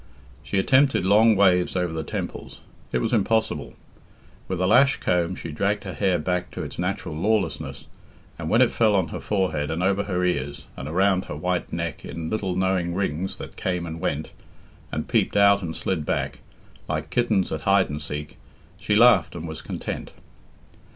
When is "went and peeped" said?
13.99-15.37